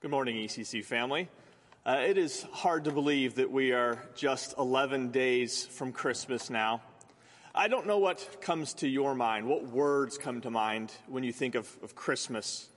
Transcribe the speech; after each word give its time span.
Good 0.00 0.12
morning, 0.12 0.36
ECC 0.36 0.84
family. 0.84 1.28
Uh, 1.84 2.04
it 2.06 2.18
is 2.18 2.44
hard 2.52 2.84
to 2.84 2.92
believe 2.92 3.34
that 3.34 3.50
we 3.50 3.72
are 3.72 3.98
just 4.14 4.56
11 4.56 5.10
days 5.10 5.66
from 5.66 5.90
Christmas 5.90 6.50
now. 6.50 6.82
I 7.52 7.66
don't 7.66 7.84
know 7.84 7.98
what 7.98 8.40
comes 8.40 8.74
to 8.74 8.86
your 8.86 9.16
mind, 9.16 9.48
what 9.48 9.66
words 9.66 10.16
come 10.16 10.40
to 10.42 10.52
mind 10.52 10.92
when 11.08 11.24
you 11.24 11.32
think 11.32 11.56
of, 11.56 11.68
of 11.82 11.96
Christmas. 11.96 12.68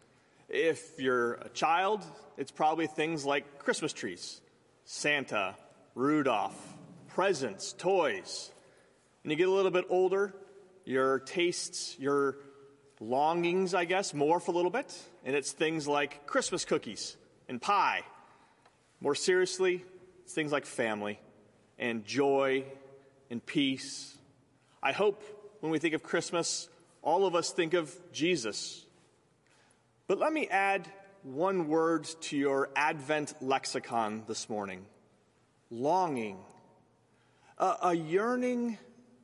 If 0.49 0.97
you're 0.97 1.33
a 1.33 1.49
child, 1.49 2.03
it's 2.37 2.49
probably 2.49 2.87
things 2.87 3.23
like 3.23 3.59
Christmas 3.59 3.93
trees, 3.93 4.41
Santa, 4.85 5.53
Rudolph, 5.93 6.59
presents, 7.09 7.73
toys. 7.73 8.49
When 9.23 9.29
you 9.29 9.37
get 9.37 9.47
a 9.47 9.51
little 9.51 9.69
bit 9.69 9.85
older, 9.91 10.33
your 10.85 11.19
tastes, 11.19 11.99
your 11.99 12.37
longings, 13.01 13.73
I 13.73 13.85
guess, 13.85 14.13
morph 14.13 14.47
a 14.47 14.51
little 14.51 14.71
bit, 14.71 14.95
and 15.25 15.35
it's 15.35 15.51
things 15.51 15.87
like 15.87 16.27
Christmas 16.27 16.63
cookies 16.63 17.17
and 17.49 17.61
pie. 17.61 18.03
More 19.01 19.15
seriously, 19.15 19.83
it's 20.23 20.33
things 20.33 20.51
like 20.51 20.65
family 20.65 21.19
and 21.79 22.05
joy 22.05 22.63
and 23.31 23.43
peace. 23.43 24.15
I 24.83 24.91
hope 24.91 25.23
when 25.59 25.71
we 25.71 25.79
think 25.79 25.95
of 25.95 26.03
Christmas, 26.03 26.69
all 27.01 27.25
of 27.25 27.35
us 27.35 27.51
think 27.51 27.73
of 27.73 27.93
Jesus. 28.13 28.85
But 30.07 30.19
let 30.19 30.31
me 30.31 30.47
add 30.47 30.87
one 31.23 31.67
word 31.67 32.05
to 32.21 32.37
your 32.37 32.69
Advent 32.75 33.33
lexicon 33.41 34.23
this 34.27 34.49
morning 34.49 34.85
longing, 35.71 36.37
a, 37.57 37.75
a 37.83 37.93
yearning 37.93 38.77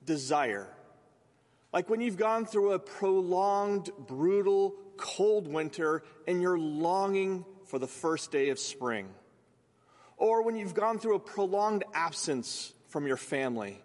desire 0.05 0.67
like 1.73 1.89
when 1.89 2.01
you've 2.01 2.17
gone 2.17 2.45
through 2.45 2.71
a 2.71 2.79
prolonged, 2.79 3.89
brutal, 4.07 4.75
cold 4.97 5.47
winter 5.47 6.03
and 6.27 6.41
you're 6.41 6.57
longing 6.57 7.45
for 7.65 7.79
the 7.79 7.87
first 7.87 8.31
day 8.31 8.49
of 8.49 8.59
spring. 8.59 9.09
Or 10.17 10.41
when 10.41 10.55
you've 10.55 10.73
gone 10.73 10.99
through 10.99 11.15
a 11.15 11.19
prolonged 11.19 11.83
absence 11.93 12.73
from 12.87 13.05
your 13.05 13.17
family 13.17 13.81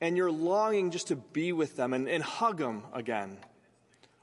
and 0.00 0.16
you're 0.16 0.30
longing 0.30 0.90
just 0.90 1.08
to 1.08 1.16
be 1.16 1.52
with 1.52 1.76
them 1.76 1.92
and, 1.92 2.08
and 2.08 2.22
hug 2.22 2.58
them 2.58 2.84
again. 2.92 3.38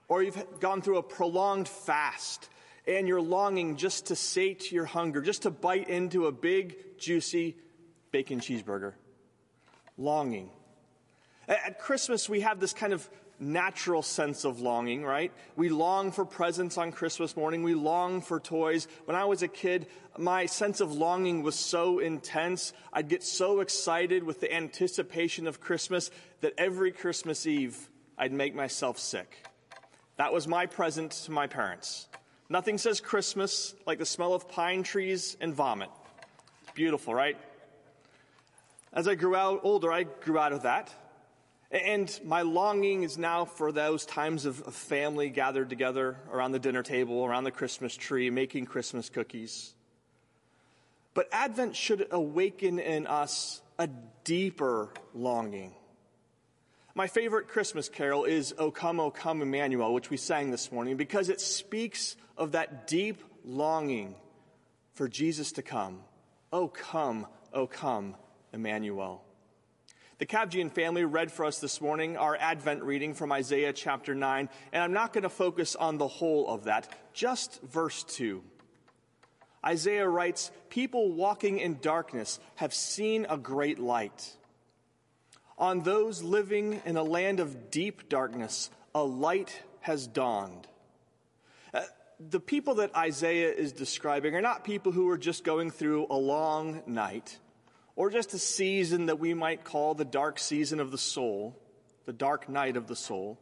Or 0.08 0.22
you've 0.24 0.60
gone 0.60 0.82
through 0.82 0.98
a 0.98 1.04
prolonged 1.04 1.68
fast 1.68 2.50
and 2.88 3.08
you're 3.08 3.22
longing 3.22 3.78
just 3.78 4.08
to 4.08 4.16
sate 4.16 4.72
your 4.72 4.86
hunger, 4.86 5.22
just 5.22 5.44
to 5.44 5.52
bite 5.52 5.90
into 5.90 6.28
a 6.28 6.32
big, 6.32 6.98
juicy 6.98 7.58
bacon 8.12 8.40
cheeseburger. 8.40 8.94
Longing. 9.98 10.50
At 11.52 11.80
Christmas, 11.80 12.30
we 12.30 12.42
have 12.42 12.62
this 12.62 12.72
kind 12.72 12.94
of 12.94 13.10
natural 13.38 14.02
sense 14.02 14.46
of 14.46 14.62
longing, 14.62 15.04
right? 15.04 15.34
We 15.58 15.68
long 15.68 16.14
for 16.14 16.24
presents 16.24 16.78
on 16.78 16.94
Christmas 16.94 17.36
morning. 17.36 17.62
We 17.62 17.74
long 17.74 18.22
for 18.22 18.40
toys. 18.40 18.88
When 19.04 19.18
I 19.18 19.26
was 19.26 19.44
a 19.44 19.50
kid, 19.50 19.88
my 20.18 20.46
sense 20.46 20.80
of 20.80 20.94
longing 20.94 21.44
was 21.44 21.56
so 21.56 22.00
intense. 22.00 22.72
I'd 22.94 23.10
get 23.10 23.22
so 23.22 23.60
excited 23.60 24.24
with 24.24 24.40
the 24.40 24.54
anticipation 24.54 25.46
of 25.46 25.60
Christmas 25.60 26.10
that 26.40 26.54
every 26.58 26.94
Christmas 26.94 27.46
Eve, 27.46 27.90
I'd 28.18 28.32
make 28.32 28.56
myself 28.56 28.98
sick. 28.98 29.46
That 30.16 30.32
was 30.32 30.48
my 30.48 30.68
present 30.68 31.12
to 31.26 31.32
my 31.32 31.48
parents. 31.48 32.08
Nothing 32.48 32.78
says 32.78 33.02
Christmas 33.02 33.76
like 33.86 34.00
the 34.00 34.06
smell 34.06 34.34
of 34.34 34.48
pine 34.48 34.84
trees 34.84 35.36
and 35.42 35.54
vomit. 35.54 35.90
Beautiful, 36.76 37.14
right? 37.14 37.38
As 38.94 39.08
I 39.10 39.16
grew 39.16 39.36
out 39.36 39.62
older, 39.64 39.92
I 39.92 40.04
grew 40.04 40.38
out 40.38 40.54
of 40.54 40.64
that. 40.64 40.94
And 41.72 42.20
my 42.26 42.42
longing 42.42 43.04
is 43.04 43.18
now 43.18 43.46
for 43.46 43.72
those 43.72 44.06
times 44.06 44.46
of, 44.46 44.58
family 44.58 45.30
gathered 45.30 45.70
together 45.70 46.18
around 46.30 46.52
the 46.52 46.60
dinner 46.60 46.84
table, 46.84 47.24
around 47.24 47.46
the 47.46 47.52
Christmas 47.52 47.96
tree, 47.96 48.30
making 48.30 48.66
Christmas 48.66 49.10
cookies. 49.10 49.74
But 51.14 51.30
Advent 51.32 51.76
should 51.78 52.08
awaken 52.12 52.78
in 52.78 53.08
us 53.08 53.62
a 53.80 53.88
deeper 54.26 54.90
longing. 55.14 55.74
My 56.94 57.08
favorite 57.08 57.48
Christmas 57.48 57.88
carol 57.88 58.26
is 58.26 58.54
O 58.58 58.70
Come, 58.70 59.00
O 59.00 59.10
Come, 59.10 59.42
Emmanuel, 59.42 59.94
which 59.94 60.10
we 60.10 60.18
sang 60.18 60.52
this 60.52 60.74
morning, 60.74 60.98
because 60.98 61.30
it 61.30 61.40
speaks 61.40 62.18
of 62.38 62.52
that 62.52 62.86
deep 62.86 63.24
longing 63.46 64.16
for 64.94 65.08
Jesus 65.08 65.54
to 65.54 65.62
come. 65.62 66.02
O 66.52 66.68
come, 66.68 67.28
O 67.54 67.66
come, 67.66 68.16
Emmanuel. 68.52 69.24
The 70.22 70.28
Kavjian 70.28 70.72
family 70.72 71.04
read 71.04 71.32
for 71.32 71.46
us 71.46 71.58
this 71.58 71.82
morning 71.82 72.16
our 72.16 72.38
Advent 72.40 72.84
reading 72.84 73.16
from 73.16 73.32
Isaiah 73.32 73.74
chapter 73.74 74.14
9, 74.14 74.50
and 74.72 74.84
I'm 74.84 74.94
not 74.94 75.14
going 75.14 75.24
to 75.24 75.30
focus 75.30 75.76
on 75.76 75.98
the 75.98 76.08
whole 76.08 76.48
of 76.48 76.66
that, 76.66 76.88
just 77.12 77.60
verse 77.64 78.04
2. 78.04 78.44
Isaiah 79.66 80.08
writes, 80.08 80.52
People 80.70 81.12
walking 81.12 81.58
in 81.58 81.80
darkness 81.82 82.40
have 82.58 82.72
seen 82.72 83.26
a 83.32 83.36
great 83.36 83.80
light. 83.80 84.36
On 85.58 85.82
those 85.82 86.22
living 86.22 86.84
in 86.86 86.98
a 86.98 87.04
land 87.04 87.40
of 87.40 87.72
deep 87.72 88.08
darkness, 88.08 88.70
a 88.94 89.02
light 89.02 89.64
has 89.80 90.06
dawned. 90.06 90.68
Uh, 91.74 91.82
the 92.20 92.40
people 92.40 92.76
that 92.76 92.96
Isaiah 92.96 93.52
is 93.52 93.72
describing 93.72 94.36
are 94.36 94.42
not 94.42 94.66
people 94.66 94.92
who 94.92 95.10
are 95.10 95.18
just 95.18 95.44
going 95.44 95.72
through 95.72 96.06
a 96.12 96.16
long 96.16 96.84
night 96.86 97.40
or 98.02 98.10
just 98.10 98.34
a 98.34 98.40
season 98.40 99.06
that 99.06 99.20
we 99.20 99.36
might 99.36 99.64
call 99.64 99.94
the 99.94 100.04
dark 100.04 100.40
season 100.40 100.80
of 100.80 100.90
the 100.90 100.98
soul, 100.98 101.56
the 102.08 102.12
dark 102.12 102.50
night 102.50 102.76
of 102.76 102.88
the 102.88 102.96
soul. 102.96 103.40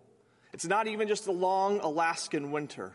It's 0.52 0.66
not 0.66 0.86
even 0.86 1.08
just 1.08 1.28
a 1.28 1.32
long 1.32 1.80
Alaskan 1.80 2.52
winter. 2.52 2.92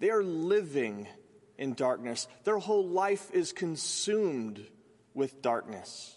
They 0.00 0.10
are 0.10 0.22
living 0.22 1.08
in 1.56 1.72
darkness. 1.72 2.28
Their 2.44 2.58
whole 2.58 2.86
life 2.86 3.30
is 3.32 3.54
consumed 3.54 4.66
with 5.14 5.40
darkness. 5.40 6.14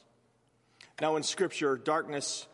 Now, 0.99 1.15
in 1.15 1.23
Scripture, 1.23 1.77
darkness 1.77 2.45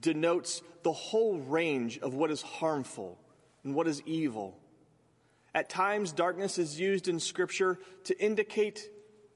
denotes 0.00 0.62
the 0.82 0.92
whole 0.92 1.40
range 1.40 1.98
of 1.98 2.14
what 2.14 2.30
is 2.30 2.40
harmful 2.40 3.18
and 3.64 3.74
what 3.74 3.86
is 3.86 4.00
evil. 4.06 4.58
At 5.54 5.68
times, 5.68 6.10
darkness 6.12 6.56
is 6.56 6.80
used 6.80 7.06
in 7.06 7.20
Scripture 7.20 7.78
to 8.04 8.18
indicate 8.18 8.88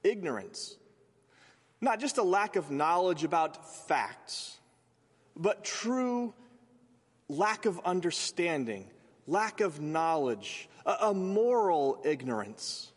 ignorance 0.02 0.78
not 1.82 1.98
just 1.98 2.16
a 2.16 2.22
lack 2.22 2.54
of 2.54 2.70
knowledge 2.70 3.24
about 3.24 3.68
facts, 3.86 4.56
but 5.36 5.64
true 5.64 6.32
lack 7.28 7.66
of 7.66 7.80
understanding, 7.84 8.88
lack 9.26 9.60
of 9.60 9.80
knowledge, 9.80 10.68
a, 10.86 11.12
moral 11.12 12.00
ignorance. 12.04 12.92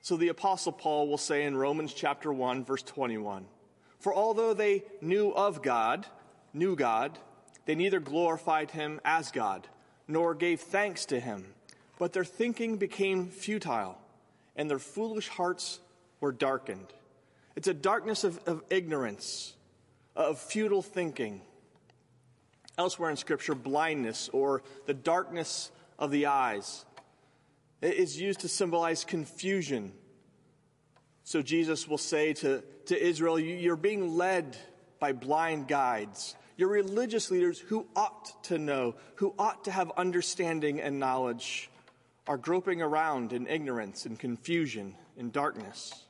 So 0.00 0.16
the 0.16 0.28
Apostle 0.28 0.72
Paul 0.72 1.08
will 1.08 1.18
say 1.18 1.44
in 1.44 1.56
Romans 1.56 1.92
chapter 1.92 2.32
1, 2.32 2.64
verse 2.64 2.82
21 2.82 3.44
For 3.98 4.14
although 4.14 4.54
they 4.54 4.84
knew 5.02 5.30
of 5.30 5.62
God, 5.62 6.06
knew 6.54 6.76
God, 6.76 7.18
they 7.66 7.74
neither 7.74 8.00
glorified 8.00 8.70
him 8.70 9.00
as 9.04 9.30
God, 9.30 9.68
nor 10.08 10.34
gave 10.34 10.60
thanks 10.60 11.04
to 11.06 11.20
him, 11.20 11.54
but 11.98 12.14
their 12.14 12.24
thinking 12.24 12.78
became 12.78 13.28
futile, 13.28 13.98
and 14.56 14.70
their 14.70 14.78
foolish 14.78 15.28
hearts 15.28 15.80
were 16.20 16.32
darkened. 16.32 16.94
It's 17.56 17.68
a 17.68 17.74
darkness 17.74 18.24
of, 18.24 18.40
of 18.46 18.62
ignorance, 18.70 19.54
of 20.14 20.38
futile 20.38 20.82
thinking. 20.82 21.42
Elsewhere 22.78 23.10
in 23.10 23.16
Scripture, 23.16 23.54
blindness 23.54 24.30
or 24.32 24.62
the 24.86 24.94
darkness 24.94 25.70
of 25.98 26.10
the 26.10 26.26
eyes 26.26 26.84
is 27.82 28.20
used 28.20 28.40
to 28.40 28.48
symbolize 28.48 29.04
confusion. 29.04 29.92
So 31.24 31.42
Jesus 31.42 31.86
will 31.86 31.98
say 31.98 32.32
to, 32.34 32.62
to 32.86 33.00
Israel, 33.00 33.38
You're 33.38 33.76
being 33.76 34.16
led 34.16 34.56
by 34.98 35.12
blind 35.12 35.68
guides. 35.68 36.36
Your 36.56 36.68
religious 36.68 37.30
leaders 37.30 37.58
who 37.58 37.86
ought 37.96 38.44
to 38.44 38.58
know, 38.58 38.94
who 39.16 39.34
ought 39.38 39.64
to 39.64 39.70
have 39.70 39.90
understanding 39.96 40.80
and 40.80 40.98
knowledge, 40.98 41.70
are 42.26 42.36
groping 42.36 42.82
around 42.82 43.32
in 43.32 43.46
ignorance 43.46 44.04
and 44.04 44.18
confusion 44.18 44.94
and 45.18 45.32
darkness. 45.32 46.04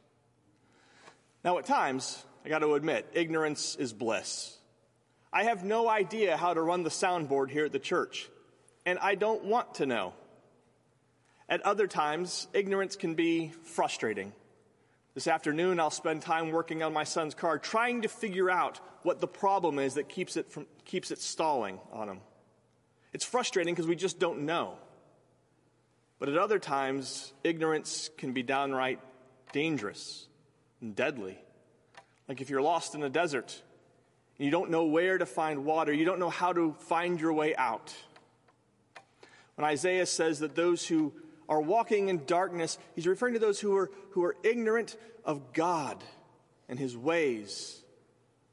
Now, 1.42 1.56
at 1.58 1.64
times, 1.64 2.22
I 2.44 2.50
got 2.50 2.58
to 2.58 2.74
admit, 2.74 3.08
ignorance 3.14 3.76
is 3.76 3.92
bliss. 3.92 4.56
I 5.32 5.44
have 5.44 5.64
no 5.64 5.88
idea 5.88 6.36
how 6.36 6.52
to 6.52 6.60
run 6.60 6.82
the 6.82 6.90
soundboard 6.90 7.50
here 7.50 7.64
at 7.64 7.72
the 7.72 7.78
church, 7.78 8.28
and 8.84 8.98
I 8.98 9.14
don't 9.14 9.44
want 9.44 9.76
to 9.76 9.86
know. 9.86 10.12
At 11.48 11.62
other 11.62 11.86
times, 11.86 12.46
ignorance 12.52 12.96
can 12.96 13.14
be 13.14 13.52
frustrating. 13.64 14.32
This 15.14 15.26
afternoon, 15.26 15.80
I'll 15.80 15.90
spend 15.90 16.22
time 16.22 16.50
working 16.52 16.82
on 16.82 16.92
my 16.92 17.04
son's 17.04 17.34
car, 17.34 17.58
trying 17.58 18.02
to 18.02 18.08
figure 18.08 18.50
out 18.50 18.78
what 19.02 19.20
the 19.20 19.26
problem 19.26 19.78
is 19.78 19.94
that 19.94 20.08
keeps 20.08 20.36
it, 20.36 20.50
from, 20.50 20.66
keeps 20.84 21.10
it 21.10 21.20
stalling 21.20 21.80
on 21.92 22.08
him. 22.08 22.20
It's 23.12 23.24
frustrating 23.24 23.74
because 23.74 23.88
we 23.88 23.96
just 23.96 24.18
don't 24.18 24.42
know. 24.42 24.74
But 26.18 26.28
at 26.28 26.36
other 26.36 26.58
times, 26.58 27.32
ignorance 27.42 28.10
can 28.18 28.32
be 28.32 28.42
downright 28.42 29.00
dangerous 29.52 30.26
and 30.80 30.94
deadly. 30.94 31.38
Like 32.28 32.40
if 32.40 32.50
you're 32.50 32.62
lost 32.62 32.94
in 32.94 33.02
a 33.02 33.08
desert 33.08 33.60
and 34.38 34.44
you 34.44 34.50
don't 34.50 34.70
know 34.70 34.84
where 34.84 35.18
to 35.18 35.26
find 35.26 35.64
water, 35.64 35.92
you 35.92 36.04
don't 36.04 36.18
know 36.18 36.30
how 36.30 36.52
to 36.52 36.74
find 36.80 37.20
your 37.20 37.32
way 37.32 37.54
out. 37.56 37.94
When 39.56 39.64
Isaiah 39.64 40.06
says 40.06 40.38
that 40.38 40.54
those 40.54 40.86
who 40.86 41.12
are 41.48 41.60
walking 41.60 42.08
in 42.08 42.24
darkness, 42.24 42.78
he's 42.94 43.06
referring 43.06 43.34
to 43.34 43.40
those 43.40 43.60
who 43.60 43.76
are, 43.76 43.90
who 44.10 44.24
are 44.24 44.36
ignorant 44.42 44.96
of 45.24 45.52
God 45.52 46.02
and 46.68 46.78
his 46.78 46.96
ways 46.96 47.82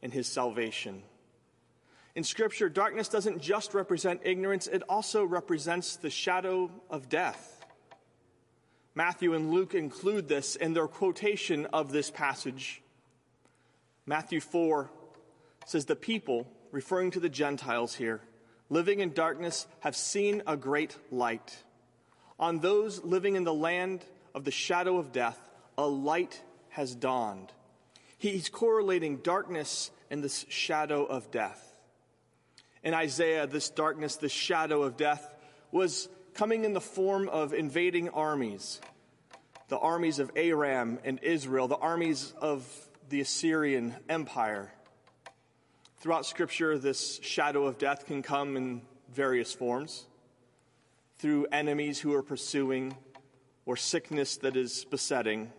and 0.01 0.11
his 0.11 0.27
salvation. 0.27 1.03
In 2.15 2.23
Scripture, 2.23 2.67
darkness 2.67 3.07
doesn't 3.09 3.41
just 3.41 3.75
represent 3.75 4.21
ignorance, 4.23 4.65
it 4.65 4.81
also 4.89 5.23
represents 5.23 5.97
the 5.97 6.09
shadow 6.09 6.71
of 6.89 7.09
death. 7.09 7.56
Matthew 8.97 9.35
and 9.35 9.51
Luke 9.51 9.75
include 9.75 10.27
this 10.27 10.55
in 10.55 10.73
their 10.73 10.87
quotation 10.87 11.67
of 11.67 11.91
this 11.91 12.09
passage. 12.09 12.81
Matthew 14.07 14.39
4 14.39 14.89
says, 15.67 15.85
The 15.85 15.95
people, 15.95 16.47
referring 16.71 17.11
to 17.11 17.19
the 17.19 17.29
Gentiles 17.29 17.93
here, 17.93 18.21
living 18.71 18.99
in 18.99 19.13
darkness, 19.13 19.67
have 19.81 19.95
seen 19.95 20.41
a 20.47 20.57
great 20.57 20.97
light. 21.11 21.55
On 22.39 22.57
those 22.57 23.03
living 23.03 23.35
in 23.35 23.43
the 23.43 23.53
land 23.53 24.03
of 24.33 24.45
the 24.45 24.51
shadow 24.51 24.97
of 24.97 25.11
death, 25.11 25.37
a 25.77 25.85
light 25.85 26.41
has 26.69 26.95
dawned. 26.95 27.51
He's 28.17 28.49
correlating 28.49 29.17
darkness 29.17 29.91
and 30.09 30.23
this 30.23 30.43
shadow 30.49 31.05
of 31.05 31.29
death. 31.29 31.63
In 32.81 32.95
Isaiah, 32.95 33.45
this 33.45 33.69
darkness, 33.69 34.15
this 34.15 34.31
shadow 34.31 34.81
of 34.81 34.97
death, 34.97 35.35
was 35.71 36.09
coming 36.37 36.65
in 36.65 36.73
the 36.73 36.81
form 36.81 37.27
of 37.29 37.51
invading 37.51 38.09
armies 38.09 38.79
the 39.69 39.77
armies 39.77 40.19
of 40.19 40.31
Aram 40.37 40.97
and 41.03 41.19
Israel, 41.23 41.67
the 41.67 41.75
armies 41.75 42.33
of 42.39 42.65
the 43.09 43.19
Assyrian 43.19 43.93
Empire. 44.07 44.71
Throughout 45.99 46.25
Scripture, 46.25 46.77
this 46.77 47.19
shadow 47.21 47.65
of 47.65 47.77
death 47.77 48.05
can 48.05 48.21
come 48.21 48.55
in 48.55 48.81
various 49.13 49.51
forms 49.51 50.05
through 51.17 51.47
enemies 51.51 51.99
who 51.99 52.13
are 52.13 52.23
pursuing 52.23 52.95
or 53.65 53.75
sickness 53.75 54.37
that 54.37 54.55
is 54.55 54.85
besetting. 54.85 55.51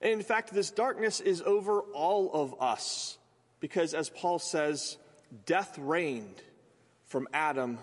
And 0.00 0.12
in 0.12 0.22
fact, 0.22 0.52
this 0.52 0.72
darkness 0.72 1.20
is 1.20 1.40
over 1.42 1.82
all 1.82 2.32
of 2.32 2.60
us 2.60 3.16
because, 3.60 3.94
as 3.94 4.08
Paul 4.08 4.40
says, 4.40 4.96
death 5.46 5.78
reigned 5.78 6.42
from 7.04 7.28
Adam 7.32 7.78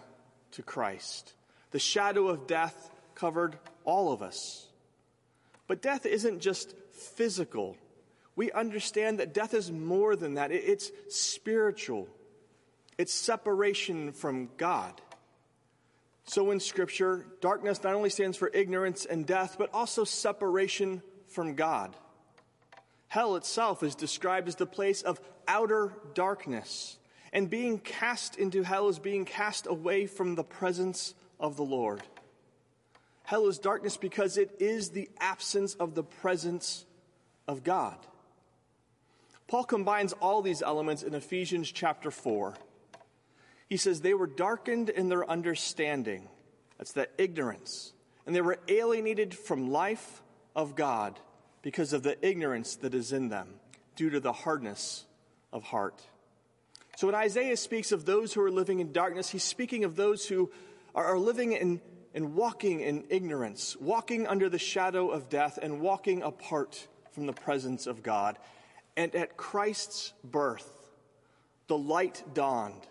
to 0.51 0.61
Christ. 0.61 1.35
The 1.75 1.79
shadow 1.79 2.29
of 2.29 2.47
death 2.47 2.89
covered 3.15 3.57
all 3.83 4.13
of 4.13 4.21
us. 4.21 4.69
But 5.67 5.81
death 5.81 6.05
isn't 6.05 6.39
just 6.39 6.73
physical. 6.93 7.75
We 8.37 8.49
understand 8.53 9.19
that 9.19 9.33
death 9.33 9.53
is 9.53 9.73
more 9.73 10.15
than 10.15 10.35
that. 10.35 10.53
It's 10.53 10.89
spiritual. 11.09 12.07
It's 12.97 13.13
separation 13.13 14.13
from 14.13 14.51
God. 14.55 15.01
So 16.23 16.51
in 16.51 16.61
Scripture, 16.61 17.25
darkness 17.41 17.83
not 17.83 17.93
only 17.93 18.09
stands 18.09 18.37
for 18.37 18.49
ignorance 18.53 19.03
and 19.03 19.25
death, 19.25 19.57
but 19.59 19.69
also 19.73 20.05
separation 20.05 21.01
from 21.27 21.55
God. 21.55 21.93
Hell 23.09 23.35
itself 23.35 23.83
is 23.83 23.95
described 23.95 24.47
as 24.47 24.55
the 24.55 24.65
place 24.65 25.01
of 25.01 25.19
outer 25.45 25.91
darkness. 26.13 26.97
And 27.33 27.49
being 27.49 27.79
cast 27.79 28.37
into 28.37 28.63
hell 28.63 28.87
is 28.87 28.97
being 28.97 29.25
cast 29.25 29.67
away 29.67 30.05
from 30.05 30.35
the 30.35 30.43
presence 30.45 31.13
of 31.39 31.57
the 31.57 31.63
Lord. 31.63 32.01
Hell 33.23 33.47
is 33.47 33.57
darkness 33.57 33.97
because 33.97 34.37
it 34.37 34.55
is 34.59 34.89
the 34.89 35.09
absence 35.19 35.73
of 35.75 35.95
the 35.95 36.03
presence 36.03 36.85
of 37.47 37.63
God. 37.63 37.97
Paul 39.47 39.63
combines 39.63 40.13
all 40.13 40.41
these 40.41 40.61
elements 40.61 41.03
in 41.03 41.13
Ephesians 41.13 41.71
chapter 41.71 42.11
4. 42.11 42.55
He 43.67 43.77
says, 43.77 44.01
They 44.01 44.13
were 44.13 44.27
darkened 44.27 44.89
in 44.89 45.09
their 45.09 45.29
understanding. 45.29 46.27
That's 46.77 46.93
that 46.93 47.11
ignorance. 47.17 47.93
And 48.25 48.35
they 48.35 48.41
were 48.41 48.59
alienated 48.67 49.33
from 49.33 49.71
life 49.71 50.23
of 50.55 50.75
God 50.75 51.19
because 51.61 51.93
of 51.93 52.03
the 52.03 52.17
ignorance 52.25 52.75
that 52.77 52.93
is 52.93 53.11
in 53.11 53.29
them 53.29 53.55
due 53.95 54.09
to 54.11 54.19
the 54.19 54.33
hardness 54.33 55.05
of 55.51 55.63
heart. 55.63 56.01
So 56.97 57.07
when 57.07 57.15
Isaiah 57.15 57.57
speaks 57.57 57.91
of 57.91 58.05
those 58.05 58.33
who 58.33 58.41
are 58.41 58.51
living 58.51 58.79
in 58.79 58.91
darkness, 58.91 59.29
he's 59.29 59.43
speaking 59.43 59.83
of 59.83 59.95
those 59.95 60.27
who 60.27 60.51
are, 60.95 61.19
living 61.19 61.51
in, 61.51 61.81
and 62.13 62.33
walking 62.33 62.79
in 62.79 63.03
ignorance, 63.09 63.75
walking 63.79 64.25
under 64.25 64.49
the 64.49 64.57
shadow 64.57 65.09
of 65.09 65.29
death, 65.29 65.59
and 65.61 65.81
walking 65.81 66.23
apart 66.23 66.87
from 67.11 67.27
the 67.27 67.33
presence 67.33 67.85
of 67.85 68.01
God. 68.01 68.37
And 68.97 69.13
at 69.13 69.37
Christ's 69.37 70.13
birth, 70.23 70.69
the 71.67 71.77
light 71.77 72.23
dawned. 72.33 72.87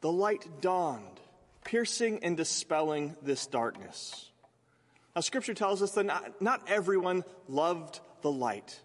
The 0.00 0.12
light 0.12 0.46
dawned, 0.60 1.20
piercing 1.64 2.22
and 2.22 2.36
dispelling 2.36 3.16
this 3.22 3.46
darkness. 3.46 4.30
Now, 5.16 5.22
Scripture 5.22 5.54
tells 5.54 5.82
us 5.82 5.92
that 5.92 6.06
not, 6.06 6.40
not 6.40 6.62
everyone 6.68 7.24
loved 7.48 7.98
the 8.22 8.30
light. 8.30 8.78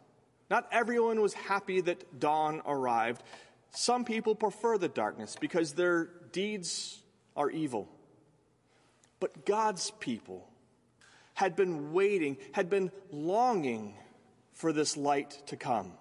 Not 0.50 0.68
everyone 0.72 1.22
was 1.22 1.34
happy 1.34 1.82
that 1.82 2.20
dawn 2.20 2.62
arrived. 2.66 3.22
Some 3.72 4.06
people 4.06 4.36
prefer 4.36 4.78
the 4.78 4.88
darkness 4.88 5.36
because 5.40 5.74
their 5.74 6.10
deeds 6.32 7.03
are 7.36 7.50
evil. 7.50 7.90
But 9.20 9.46
God's 9.46 9.92
people 10.00 10.48
had 11.34 11.56
been 11.56 11.94
waiting, 11.94 12.38
had 12.52 12.70
been 12.70 12.92
longing 13.12 13.96
for 14.54 14.72
this 14.72 14.96
light 14.98 15.42
to 15.48 15.56
come. 15.56 15.94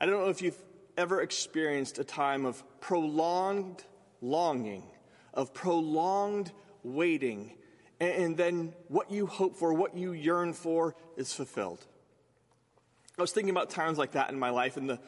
I 0.00 0.06
don't 0.06 0.20
know 0.20 0.28
if 0.28 0.42
you've 0.42 0.60
ever 0.96 1.22
experienced 1.22 1.98
a 1.98 2.04
time 2.04 2.44
of 2.44 2.62
prolonged 2.80 3.84
longing, 4.20 4.82
of 5.32 5.54
prolonged 5.54 6.52
waiting, 6.82 7.52
and 8.00 8.36
then 8.36 8.74
what 8.88 9.10
you 9.10 9.26
hope 9.26 9.56
for, 9.56 9.72
what 9.72 9.96
you 9.96 10.12
yearn 10.12 10.52
for, 10.52 10.94
is 11.16 11.32
fulfilled. 11.32 11.84
I 13.16 13.22
was 13.22 13.32
thinking 13.32 13.50
about 13.50 13.70
times 13.70 13.96
like 13.96 14.12
that 14.12 14.30
in 14.30 14.38
my 14.38 14.50
life, 14.50 14.76
and 14.76 14.90
the, 14.90 14.98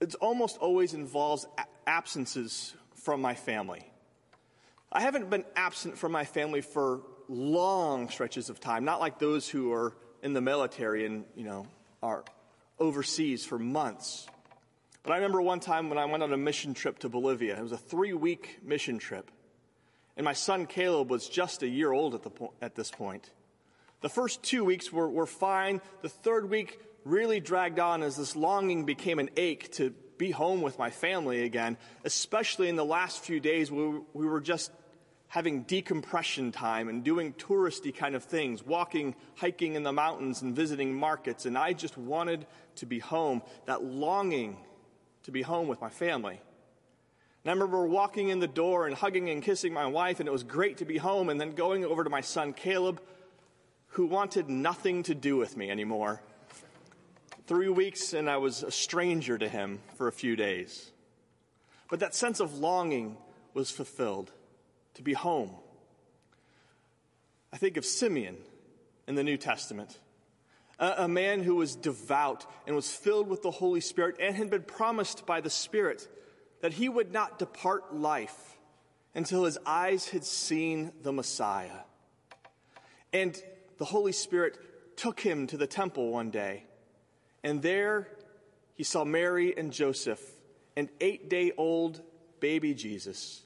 it 0.00 0.14
almost 0.16 0.58
always 0.58 0.94
involves 0.94 1.46
absences 1.86 2.74
from 2.94 3.20
my 3.20 3.34
family. 3.34 3.90
I 4.92 5.02
haven't 5.02 5.30
been 5.30 5.44
absent 5.54 5.98
from 5.98 6.10
my 6.10 6.24
family 6.24 6.62
for 6.62 7.02
long 7.28 8.08
stretches 8.08 8.50
of 8.50 8.58
time, 8.58 8.84
not 8.84 8.98
like 8.98 9.18
those 9.18 9.48
who 9.48 9.72
are 9.72 9.94
in 10.22 10.32
the 10.32 10.40
military 10.40 11.06
and, 11.06 11.24
you 11.36 11.44
know, 11.44 11.66
are 12.02 12.24
overseas 12.78 13.44
for 13.44 13.58
months. 13.58 14.26
But 15.04 15.12
I 15.12 15.16
remember 15.16 15.40
one 15.40 15.60
time 15.60 15.88
when 15.88 15.98
I 15.98 16.06
went 16.06 16.22
on 16.22 16.32
a 16.32 16.36
mission 16.36 16.74
trip 16.74 16.98
to 17.00 17.08
Bolivia. 17.08 17.56
It 17.56 17.62
was 17.62 17.72
a 17.72 17.78
three 17.78 18.12
week 18.12 18.58
mission 18.64 18.98
trip. 18.98 19.30
And 20.16 20.24
my 20.24 20.32
son 20.32 20.66
Caleb 20.66 21.08
was 21.08 21.28
just 21.28 21.62
a 21.62 21.68
year 21.68 21.92
old 21.92 22.14
at, 22.14 22.22
the 22.22 22.30
po- 22.30 22.52
at 22.60 22.74
this 22.74 22.90
point. 22.90 23.30
The 24.00 24.08
first 24.08 24.42
two 24.42 24.64
weeks 24.64 24.92
were, 24.92 25.08
were 25.08 25.26
fine. 25.26 25.80
The 26.02 26.08
third 26.08 26.50
week 26.50 26.80
really 27.04 27.38
dragged 27.38 27.78
on 27.78 28.02
as 28.02 28.16
this 28.16 28.34
longing 28.34 28.84
became 28.84 29.18
an 29.18 29.30
ache 29.36 29.72
to 29.74 29.94
be 30.18 30.30
home 30.30 30.60
with 30.60 30.78
my 30.78 30.90
family 30.90 31.44
again, 31.44 31.78
especially 32.04 32.68
in 32.68 32.76
the 32.76 32.84
last 32.84 33.20
few 33.20 33.40
days 33.40 33.70
we 33.70 34.02
were 34.12 34.40
just 34.40 34.70
having 35.30 35.62
decompression 35.62 36.50
time 36.50 36.88
and 36.88 37.04
doing 37.04 37.32
touristy 37.34 37.94
kind 37.94 38.16
of 38.16 38.24
things, 38.24 38.66
walking, 38.66 39.14
hiking 39.36 39.76
in 39.76 39.84
the 39.84 39.92
mountains 39.92 40.42
and 40.42 40.56
visiting 40.56 40.92
markets. 40.92 41.46
And 41.46 41.56
I 41.56 41.72
just 41.72 41.96
wanted 41.96 42.46
to 42.76 42.86
be 42.86 42.98
home, 42.98 43.42
that 43.66 43.82
longing 43.82 44.56
to 45.22 45.30
be 45.30 45.42
home 45.42 45.68
with 45.68 45.80
my 45.80 45.88
family. 45.88 46.40
And 47.44 47.50
I 47.50 47.52
remember 47.52 47.86
walking 47.86 48.28
in 48.28 48.40
the 48.40 48.48
door 48.48 48.88
and 48.88 48.94
hugging 48.94 49.30
and 49.30 49.40
kissing 49.40 49.72
my 49.72 49.86
wife, 49.86 50.18
and 50.18 50.28
it 50.28 50.32
was 50.32 50.42
great 50.42 50.78
to 50.78 50.84
be 50.84 50.98
home, 50.98 51.28
and 51.28 51.40
then 51.40 51.52
going 51.52 51.84
over 51.84 52.02
to 52.02 52.10
my 52.10 52.22
son 52.22 52.52
Caleb, 52.52 53.00
who 53.90 54.06
wanted 54.06 54.50
nothing 54.50 55.04
to 55.04 55.14
do 55.14 55.36
with 55.36 55.56
me 55.56 55.70
anymore. 55.70 56.20
Three 57.46 57.68
weeks, 57.68 58.14
and 58.14 58.28
I 58.28 58.38
was 58.38 58.64
a 58.64 58.70
stranger 58.72 59.38
to 59.38 59.48
him 59.48 59.78
for 59.94 60.08
a 60.08 60.12
few 60.12 60.34
days. 60.34 60.90
But 61.88 62.00
that 62.00 62.16
sense 62.16 62.40
of 62.40 62.58
longing 62.58 63.16
was 63.54 63.70
fulfilled 63.70 64.32
to 65.00 65.04
be 65.04 65.14
home. 65.14 65.50
I 67.52 67.56
think 67.56 67.78
of 67.78 67.86
Simeon 67.86 68.36
in 69.08 69.14
the 69.14 69.24
New 69.24 69.38
Testament, 69.38 69.98
a, 70.78 71.04
a, 71.04 71.08
man 71.08 71.42
who 71.42 71.56
was 71.56 71.74
devout 71.74 72.44
and 72.66 72.76
was 72.76 72.90
filled 72.90 73.26
with 73.26 73.42
the 73.42 73.50
Holy 73.50 73.80
Spirit 73.80 74.16
and 74.20 74.36
had 74.36 74.50
been 74.50 74.62
promised 74.62 75.24
by 75.24 75.40
the 75.40 75.48
Spirit 75.48 76.06
that 76.60 76.74
he 76.74 76.88
would 76.88 77.12
not 77.12 77.38
depart 77.38 77.94
life 77.94 78.58
until 79.14 79.44
his 79.44 79.56
eyes 79.64 80.10
had 80.10 80.22
seen 80.22 80.92
the 81.02 81.12
Messiah. 81.12 81.80
And 83.12 83.42
the 83.78 83.86
Holy 83.86 84.12
Spirit 84.12 84.58
took 84.96 85.18
him 85.18 85.46
to 85.46 85.56
the 85.56 85.66
temple 85.66 86.12
one 86.12 86.30
day, 86.30 86.64
and 87.42 87.62
there 87.62 88.06
he 88.74 88.84
saw 88.84 89.04
Mary 89.04 89.56
and 89.56 89.72
Joseph, 89.72 90.20
an 90.76 90.90
eight 91.00 91.30
day 91.30 91.52
old 91.56 92.02
baby 92.38 92.74
Jesus 92.74 93.44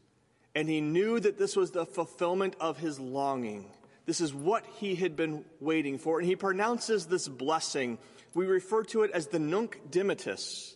and 0.54 0.68
he 0.68 0.80
knew 0.80 1.18
that 1.18 1.38
this 1.38 1.56
was 1.56 1.73
the 1.73 1.84
fulfillment 1.84 2.56
of 2.61 2.78
his 2.78 3.00
longing. 3.00 3.70
This 4.06 4.20
is 4.20 4.32
what 4.32 4.64
he 4.76 4.94
had 4.94 5.16
been 5.16 5.44
waiting 5.61 5.99
for. 5.99 6.18
And 6.18 6.28
he 6.28 6.37
pronounces 6.37 7.06
this 7.06 7.26
blessing. 7.26 7.99
We 8.34 8.46
refer 8.46 8.84
to 8.84 9.02
it 9.02 9.11
as 9.11 9.28
the 9.28 9.38
Nunc 9.38 9.80
Dimittis, 9.90 10.75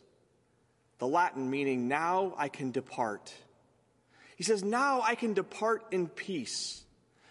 the 0.99 1.07
Latin 1.07 1.51
meaning, 1.51 1.89
now 1.89 2.35
I 2.37 2.49
can 2.49 2.71
depart. 2.73 3.33
He 4.37 4.45
says, 4.45 4.65
Now 4.65 5.03
I 5.03 5.15
can 5.15 5.35
depart 5.35 5.85
in 5.91 6.09
peace. 6.09 6.85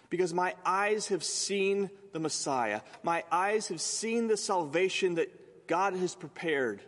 Because 0.09 0.33
my 0.33 0.55
eyes 0.65 1.09
have 1.09 1.21
seen 1.21 1.89
the 2.13 2.19
Messiah. 2.19 2.79
My 3.03 3.25
eyes 3.29 3.67
have 3.67 3.81
seen 3.81 4.27
the 4.27 4.37
salvation 4.37 5.15
that 5.15 5.67
God 5.67 5.95
has 5.95 6.15
prepared 6.15 6.81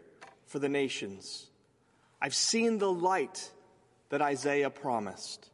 for 0.46 0.60
the 0.60 0.70
nations. 0.70 1.48
I've 2.22 2.34
seen 2.34 2.78
the 2.78 2.92
light 2.92 3.52
that 4.10 4.22
Isaiah 4.22 4.70
promised. 4.70 5.50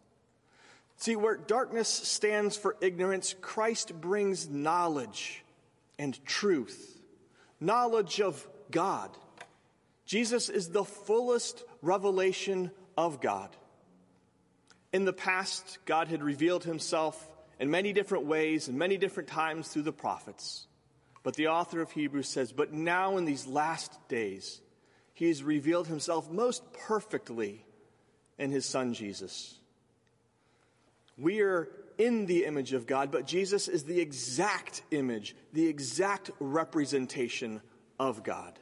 See, 0.97 1.15
where 1.15 1.35
darkness 1.35 1.89
stands 1.89 2.55
for 2.55 2.77
ignorance, 2.81 3.35
Christ 3.41 3.99
brings 3.99 4.49
knowledge 4.49 5.43
and 5.99 6.23
truth, 6.25 6.99
knowledge 7.59 8.21
of 8.21 8.47
God. 8.71 9.09
Jesus 10.05 10.49
is 10.49 10.69
the 10.69 10.85
fullest 10.85 11.63
revelation 11.81 12.71
of 12.97 13.19
God. 13.19 13.49
In 14.93 15.03
the 15.03 15.13
past, 15.13 15.79
God 15.85 16.07
had 16.07 16.23
revealed 16.23 16.63
himself 16.63 17.29
in 17.59 17.69
many 17.69 17.91
different 17.91 18.25
ways 18.25 18.67
and 18.67 18.77
many 18.77 18.97
different 18.97 19.27
times 19.27 19.67
through 19.67 19.81
the 19.81 19.91
prophets. 19.91 20.67
But 21.23 21.35
the 21.35 21.47
author 21.47 21.81
of 21.81 21.91
Hebrews 21.91 22.29
says, 22.29 22.53
But 22.53 22.71
now 22.71 23.17
in 23.17 23.25
these 23.25 23.47
last 23.47 23.91
days, 24.07 24.61
he 25.13 25.27
has 25.27 25.43
revealed 25.43 25.87
himself 25.87 26.29
most 26.29 26.63
perfectly 26.73 27.64
in 28.37 28.51
his 28.51 28.65
son 28.65 28.93
Jesus. 28.93 29.59
We 31.17 31.41
are 31.41 31.69
in 31.97 32.25
the 32.25 32.45
image 32.45 32.73
of 32.73 32.87
God, 32.87 33.11
but 33.11 33.25
Jesus 33.25 33.67
is 33.67 33.83
the 33.83 33.99
exact 33.99 34.81
image, 34.91 35.35
the 35.53 35.67
exact 35.67 36.31
representation 36.39 37.61
of 37.99 38.23
God. 38.23 38.59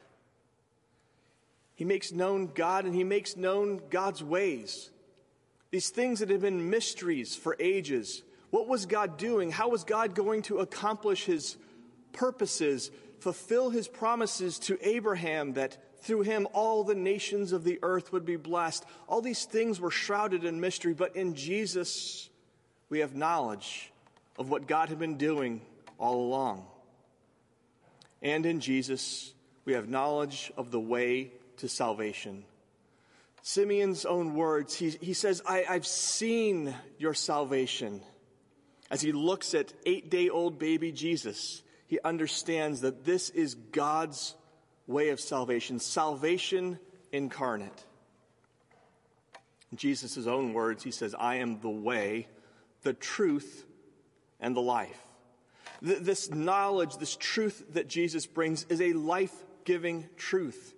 He 1.74 1.84
makes 1.84 2.12
known 2.12 2.52
God 2.54 2.84
and 2.84 2.94
he 2.94 3.04
makes 3.04 3.36
known 3.36 3.80
God's 3.90 4.22
ways. 4.22 4.90
These 5.70 5.90
things 5.90 6.20
that 6.20 6.30
have 6.30 6.42
been 6.42 6.70
mysteries 6.70 7.34
for 7.34 7.56
ages. 7.58 8.22
What 8.50 8.68
was 8.68 8.86
God 8.86 9.16
doing? 9.16 9.50
How 9.50 9.68
was 9.68 9.82
God 9.82 10.14
going 10.14 10.42
to 10.42 10.58
accomplish 10.58 11.24
his 11.24 11.56
purposes, 12.12 12.92
fulfill 13.18 13.70
his 13.70 13.88
promises 13.88 14.60
to 14.60 14.78
Abraham 14.80 15.54
that 15.54 15.76
through 16.04 16.22
him 16.22 16.46
all 16.52 16.84
the 16.84 16.94
nations 16.94 17.52
of 17.52 17.64
the 17.64 17.78
earth 17.82 18.12
would 18.12 18.24
be 18.24 18.36
blessed? 18.36 18.84
All 19.08 19.20
these 19.20 19.44
things 19.44 19.80
were 19.80 19.90
shrouded 19.90 20.44
in 20.44 20.60
mystery, 20.60 20.94
but 20.94 21.16
in 21.16 21.34
Jesus, 21.34 22.28
we 22.88 23.00
have 23.00 23.14
knowledge 23.14 23.90
of 24.38 24.50
what 24.50 24.66
God 24.66 24.88
had 24.88 24.98
been 24.98 25.16
doing 25.16 25.60
all 25.98 26.20
along. 26.20 26.66
And 28.22 28.46
in 28.46 28.60
Jesus, 28.60 29.32
we 29.64 29.72
have 29.74 29.88
knowledge 29.88 30.52
of 30.56 30.70
the 30.70 30.80
way 30.80 31.32
to 31.58 31.68
salvation. 31.68 32.44
Simeon's 33.42 34.04
own 34.04 34.34
words, 34.34 34.74
he, 34.74 34.90
he 34.90 35.12
says, 35.12 35.42
I, 35.46 35.64
I've 35.68 35.86
seen 35.86 36.74
your 36.98 37.14
salvation. 37.14 38.00
As 38.90 39.02
he 39.02 39.12
looks 39.12 39.54
at 39.54 39.72
eight 39.84 40.10
day 40.10 40.30
old 40.30 40.58
baby 40.58 40.92
Jesus, 40.92 41.62
he 41.86 41.98
understands 42.02 42.80
that 42.80 43.04
this 43.04 43.30
is 43.30 43.54
God's 43.54 44.34
way 44.86 45.10
of 45.10 45.20
salvation, 45.20 45.78
salvation 45.78 46.78
incarnate. 47.12 47.84
In 49.72 49.78
Jesus' 49.78 50.26
own 50.26 50.52
words, 50.52 50.84
he 50.84 50.90
says, 50.90 51.14
I 51.18 51.36
am 51.36 51.60
the 51.60 51.70
way, 51.70 52.28
the 52.82 52.92
truth, 52.92 53.64
and 54.40 54.54
the 54.54 54.60
life. 54.60 55.00
This 55.82 56.30
knowledge, 56.30 56.96
this 56.96 57.16
truth 57.16 57.64
that 57.72 57.88
Jesus 57.88 58.26
brings 58.26 58.64
is 58.68 58.80
a 58.80 58.92
life 58.92 59.34
giving 59.64 60.08
truth. 60.16 60.74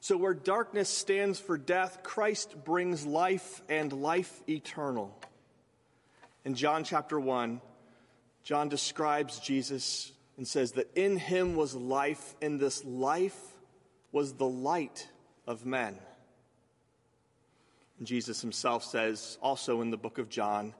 So, 0.00 0.16
where 0.18 0.34
darkness 0.34 0.90
stands 0.90 1.40
for 1.40 1.56
death, 1.56 2.02
Christ 2.02 2.62
brings 2.64 3.06
life 3.06 3.62
and 3.70 3.90
life 3.92 4.42
eternal. 4.48 5.18
In 6.44 6.54
John 6.54 6.84
chapter 6.84 7.18
1, 7.18 7.60
John 8.42 8.68
describes 8.68 9.38
Jesus 9.38 10.12
and 10.36 10.46
says 10.46 10.72
that 10.72 10.90
in 10.96 11.16
him 11.16 11.54
was 11.54 11.74
life, 11.74 12.34
and 12.42 12.58
this 12.58 12.84
life 12.84 13.38
was 14.12 14.34
the 14.34 14.48
light 14.48 15.08
of 15.46 15.66
men. 15.66 15.98
And 17.98 18.06
Jesus 18.06 18.40
himself 18.40 18.84
says 18.84 19.38
also 19.42 19.80
in 19.80 19.90
the 19.90 19.96
book 19.96 20.18
of 20.18 20.28
John, 20.28 20.74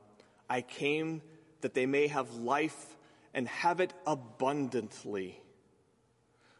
I 0.48 0.62
came 0.62 1.22
that 1.60 1.74
they 1.74 1.86
may 1.86 2.08
have 2.08 2.34
life 2.34 2.96
and 3.32 3.48
have 3.48 3.80
it 3.80 3.92
abundantly. 4.06 5.40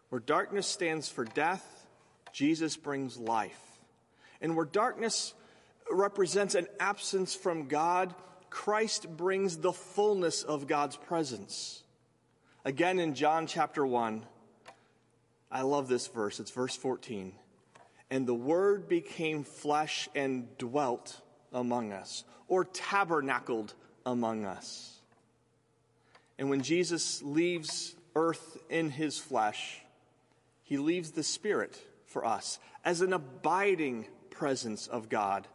Where 0.08 0.20
darkness 0.20 0.66
stands 0.66 1.08
for 1.08 1.24
death, 1.24 1.86
Jesus 2.32 2.76
brings 2.76 3.16
life. 3.16 3.60
And 4.40 4.56
where 4.56 4.66
darkness 4.66 5.34
represents 5.90 6.54
an 6.54 6.66
absence 6.80 7.34
from 7.34 7.68
God, 7.68 8.14
Christ 8.50 9.16
brings 9.16 9.58
the 9.58 9.72
fullness 9.72 10.42
of 10.42 10.66
God's 10.66 10.96
presence. 10.96 11.83
Again 12.66 12.98
in 12.98 13.14
John 13.14 13.46
chapter 13.46 13.84
1, 13.84 14.24
I 15.50 15.62
love 15.62 15.86
this 15.86 16.06
verse. 16.06 16.40
It's 16.40 16.50
verse 16.50 16.74
14. 16.74 17.32
And 18.10 18.26
the 18.26 18.34
Word 18.34 18.88
became 18.88 19.44
flesh 19.44 20.08
and 20.14 20.56
dwelt 20.56 21.20
among 21.52 21.92
us, 21.92 22.24
or 22.48 22.64
tabernacled 22.64 23.74
among 24.06 24.46
us. 24.46 24.98
And 26.38 26.48
when 26.48 26.62
Jesus 26.62 27.22
leaves 27.22 27.94
earth 28.16 28.56
in 28.70 28.88
his 28.88 29.18
flesh, 29.18 29.82
he 30.62 30.78
leaves 30.78 31.10
the 31.10 31.22
Spirit 31.22 31.78
for 32.06 32.24
us 32.24 32.58
as 32.82 33.02
an 33.02 33.12
abiding 33.12 34.06
presence 34.30 34.86
of 34.86 35.10
God 35.10 35.46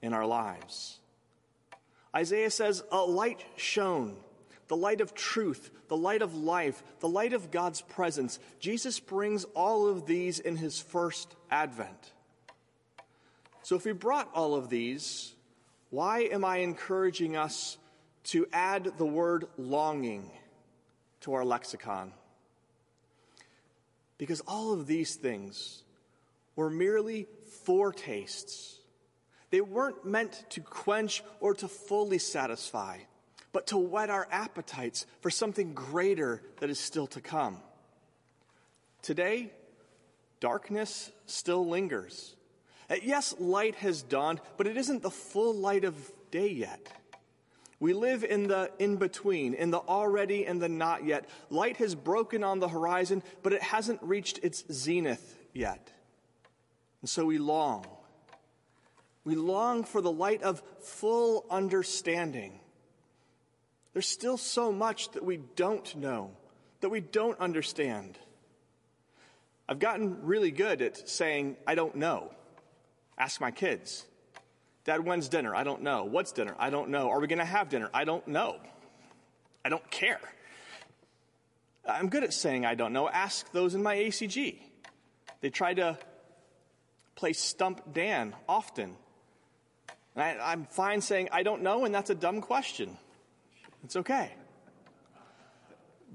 in 0.00 0.14
our 0.14 0.26
lives. 0.26 0.98
Isaiah 2.16 2.50
says, 2.50 2.82
A 2.90 3.02
light 3.04 3.44
shone, 3.56 4.16
the 4.68 4.76
light 4.76 5.00
of 5.00 5.14
truth, 5.14 5.70
the 5.88 5.96
light 5.96 6.22
of 6.22 6.34
life, 6.34 6.82
the 7.00 7.08
light 7.08 7.32
of 7.32 7.50
God's 7.50 7.80
presence. 7.80 8.38
Jesus 8.60 9.00
brings 9.00 9.44
all 9.54 9.88
of 9.88 10.06
these 10.06 10.38
in 10.38 10.56
his 10.56 10.80
first 10.80 11.34
advent. 11.50 12.12
So, 13.62 13.76
if 13.76 13.84
he 13.84 13.92
brought 13.92 14.30
all 14.34 14.54
of 14.54 14.68
these, 14.68 15.32
why 15.90 16.20
am 16.20 16.44
I 16.44 16.58
encouraging 16.58 17.36
us 17.36 17.78
to 18.24 18.46
add 18.52 18.92
the 18.98 19.06
word 19.06 19.46
longing 19.56 20.30
to 21.20 21.34
our 21.34 21.44
lexicon? 21.44 22.12
Because 24.18 24.40
all 24.40 24.72
of 24.72 24.86
these 24.86 25.14
things 25.14 25.82
were 26.56 26.70
merely 26.70 27.26
foretastes. 27.64 28.78
They 29.50 29.60
weren't 29.60 30.04
meant 30.04 30.44
to 30.50 30.60
quench 30.60 31.22
or 31.40 31.54
to 31.54 31.68
fully 31.68 32.18
satisfy, 32.18 32.98
but 33.54 33.68
to 33.68 33.78
whet 33.78 34.10
our 34.10 34.26
appetites 34.32 35.06
for 35.20 35.30
something 35.30 35.72
greater 35.74 36.42
that 36.58 36.68
is 36.68 36.78
still 36.78 37.06
to 37.06 37.20
come. 37.20 37.58
Today, 39.00 39.52
darkness 40.40 41.12
still 41.26 41.66
lingers. 41.66 42.34
Uh, 42.90 42.96
yes, 43.00 43.32
light 43.38 43.76
has 43.76 44.02
dawned, 44.02 44.40
but 44.56 44.66
it 44.66 44.76
isn't 44.76 45.02
the 45.02 45.10
full 45.10 45.54
light 45.54 45.84
of 45.84 46.12
day 46.32 46.48
yet. 46.48 46.92
We 47.78 47.92
live 47.92 48.24
in 48.24 48.48
the 48.48 48.72
in 48.80 48.96
between, 48.96 49.54
in 49.54 49.70
the 49.70 49.78
already 49.78 50.46
and 50.46 50.60
the 50.60 50.68
not 50.68 51.04
yet. 51.04 51.28
Light 51.48 51.76
has 51.76 51.94
broken 51.94 52.42
on 52.42 52.58
the 52.58 52.68
horizon, 52.68 53.22
but 53.44 53.52
it 53.52 53.62
hasn't 53.62 54.02
reached 54.02 54.40
its 54.42 54.64
zenith 54.72 55.38
yet. 55.52 55.92
And 57.02 57.08
so 57.08 57.24
we 57.24 57.38
long. 57.38 57.86
We 59.24 59.36
long 59.36 59.84
for 59.84 60.00
the 60.00 60.10
light 60.10 60.42
of 60.42 60.60
full 60.80 61.46
understanding. 61.50 62.58
There's 63.94 64.08
still 64.08 64.36
so 64.36 64.72
much 64.72 65.10
that 65.12 65.24
we 65.24 65.38
don't 65.38 65.96
know, 65.96 66.32
that 66.80 66.90
we 66.90 67.00
don't 67.00 67.38
understand. 67.38 68.18
I've 69.68 69.78
gotten 69.78 70.26
really 70.26 70.50
good 70.50 70.82
at 70.82 71.08
saying, 71.08 71.56
I 71.66 71.76
don't 71.76 71.94
know. 71.94 72.30
Ask 73.16 73.40
my 73.40 73.52
kids. 73.52 74.04
Dad, 74.84 75.04
when's 75.04 75.28
dinner? 75.28 75.54
I 75.54 75.62
don't 75.62 75.82
know. 75.82 76.04
What's 76.04 76.32
dinner? 76.32 76.54
I 76.58 76.70
don't 76.70 76.90
know. 76.90 77.08
Are 77.08 77.20
we 77.20 77.28
going 77.28 77.38
to 77.38 77.44
have 77.44 77.70
dinner? 77.70 77.88
I 77.94 78.04
don't 78.04 78.26
know. 78.28 78.56
I 79.64 79.70
don't 79.70 79.90
care. 79.90 80.20
I'm 81.86 82.08
good 82.08 82.24
at 82.24 82.34
saying 82.34 82.66
I 82.66 82.74
don't 82.74 82.92
know. 82.92 83.08
Ask 83.08 83.50
those 83.52 83.74
in 83.74 83.82
my 83.82 83.96
ACG. 83.96 84.58
They 85.40 85.50
try 85.50 85.72
to 85.74 85.96
play 87.14 87.32
Stump 87.32 87.94
Dan 87.94 88.34
often. 88.48 88.96
And 90.16 90.40
I, 90.40 90.52
am 90.52 90.66
fine 90.66 91.00
saying, 91.00 91.28
I 91.32 91.42
don't 91.44 91.62
know, 91.62 91.84
and 91.84 91.94
that's 91.94 92.10
a 92.10 92.14
dumb 92.14 92.40
question. 92.40 92.98
It's 93.84 93.96
okay. 93.96 94.32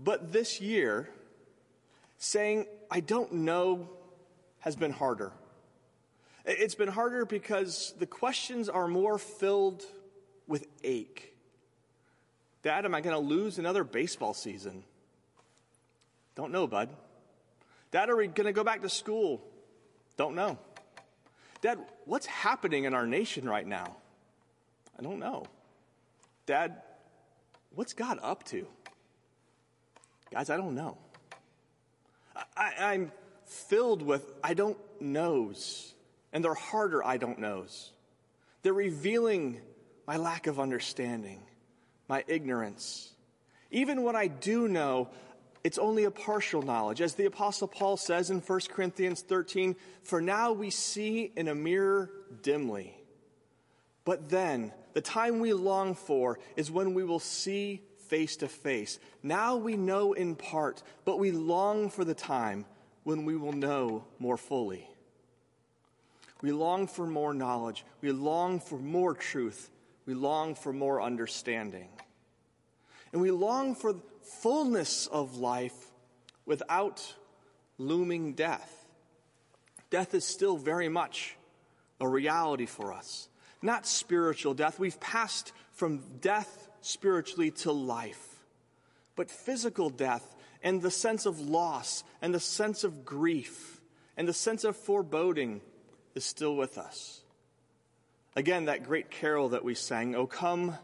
But 0.04 0.32
this 0.32 0.60
year, 0.60 1.10
saying, 2.18 2.66
I 2.90 3.00
don't 3.00 3.32
know, 3.32 3.90
has 4.60 4.76
been 4.76 4.92
harder. 4.92 5.32
It's 6.46 6.76
been 6.76 6.90
harder 6.90 7.26
because 7.26 7.94
the 8.00 8.08
questions 8.08 8.70
are 8.70 8.88
more 8.88 9.20
filled 9.20 9.84
with 10.48 10.66
ache. 10.84 11.34
Dad, 12.64 12.86
am 12.86 12.96
I 12.96 13.02
going 13.02 13.14
to 13.14 13.20
lose 13.20 13.60
another 13.60 13.84
baseball 13.84 14.34
season? 14.34 14.84
Don't 16.36 16.52
know, 16.52 16.66
bud. 16.66 16.90
Dad, 17.92 18.10
are 18.10 18.16
we 18.16 18.28
going 18.28 18.48
to 18.48 18.54
go 18.54 18.64
back 18.64 18.82
to 18.82 18.90
school? 18.90 19.42
Don't 20.18 20.36
know. 20.36 20.58
Dad, 21.62 21.80
what's 22.06 22.26
happening 22.26 22.86
in 22.86 22.94
our 22.94 23.06
nation 23.06 23.48
right 23.48 23.68
now? 23.68 23.96
I 24.98 25.04
don't 25.04 25.20
know. 25.20 25.46
Dad, 26.46 26.82
what's 27.76 27.94
God 27.94 28.20
up 28.22 28.44
to? 28.46 28.68
Guys, 30.32 30.50
I 30.50 30.58
don't 30.58 30.76
know. 30.76 30.98
I, 32.56 32.94
am 32.94 33.12
filled 33.46 34.02
with 34.02 34.32
I 34.44 34.54
don't 34.54 34.78
knows, 35.02 35.94
and 36.32 36.44
they're 36.44 36.54
harder 36.54 37.04
I 37.04 37.18
don't 37.18 37.40
knows. 37.40 37.92
They're 38.62 38.74
revealing 38.74 39.60
my 40.08 40.18
lack 40.18 40.48
of 40.48 40.60
understanding, 40.60 41.42
my 42.08 42.24
ignorance. 42.28 43.12
Even 43.72 44.04
what 44.04 44.16
I 44.16 44.28
do 44.28 44.68
know, 44.68 45.10
it's 45.64 45.78
only 45.78 46.06
a 46.06 46.12
partial 46.12 46.62
knowledge. 46.62 47.02
As 47.02 47.16
the 47.16 47.26
Apostle 47.26 47.68
Paul 47.68 47.98
says 47.98 48.30
in 48.30 48.40
1 48.40 48.60
Corinthians 48.70 49.22
13, 49.22 49.76
for 50.04 50.22
now 50.22 50.52
we 50.52 50.70
see 50.70 51.32
in 51.36 51.48
a 51.48 51.56
mirror 51.56 52.10
dimly. 52.42 52.99
But 54.10 54.28
then, 54.28 54.74
the 54.94 55.02
time 55.02 55.40
we 55.40 55.54
long 55.54 55.94
for 55.94 56.40
is 56.56 56.72
when 56.72 56.96
we 56.96 57.04
will 57.04 57.20
see 57.20 57.84
face 58.08 58.38
to 58.38 58.48
face. 58.48 58.98
Now 59.22 59.56
we 59.56 59.78
know 59.78 60.14
in 60.14 60.36
part, 60.36 60.82
but 61.06 61.20
we 61.20 61.32
long 61.32 61.92
for 61.92 62.04
the 62.04 62.16
time 62.16 62.66
when 63.04 63.24
we 63.24 63.36
will 63.38 63.52
know 63.52 64.06
more 64.18 64.36
fully. 64.36 64.90
We 66.42 66.52
long 66.52 66.88
for 66.88 67.06
more 67.06 67.36
knowledge. 67.36 67.86
We 68.02 68.12
long 68.12 68.60
for 68.60 68.80
more 68.80 69.14
truth. 69.14 69.70
We 70.08 70.16
long 70.16 70.56
for 70.56 70.74
more 70.74 71.04
understanding. 71.04 71.90
And 73.14 73.22
we 73.22 73.30
long 73.30 73.76
for 73.76 73.94
fullness 74.42 75.06
of 75.06 75.38
life 75.38 75.92
without 76.48 77.14
looming 77.78 78.34
death. 78.34 78.88
Death 79.92 80.16
is 80.16 80.26
still 80.26 80.58
very 80.58 80.90
much 80.90 81.38
a 82.02 82.08
reality 82.08 82.66
for 82.66 82.92
us. 82.92 83.29
Not 83.62 83.86
spiritual 83.86 84.54
death. 84.54 84.80
We've 84.80 85.00
passed 85.00 85.52
from 85.74 86.04
death 86.22 86.70
spiritually 86.82 87.52
to 87.52 87.72
life. 87.72 88.44
But 89.16 89.30
physical 89.30 89.90
death 89.90 90.36
and 90.64 90.82
the 90.82 90.92
sense 90.92 91.26
of 91.26 91.40
loss 91.40 92.04
and 92.22 92.34
the 92.34 92.40
sense 92.40 92.84
of 92.84 93.06
grief 93.06 93.82
and 94.16 94.28
the 94.28 94.34
sense 94.34 94.64
of 94.64 94.76
foreboding 94.76 95.62
is 96.16 96.26
still 96.26 96.56
with 96.56 96.78
us. 96.78 97.22
Again, 98.36 98.66
that 98.66 98.86
great 98.86 99.10
carol 99.10 99.50
that 99.50 99.64
we 99.64 99.76
sang, 99.76 100.16
O 100.16 100.28
come, 100.28 100.78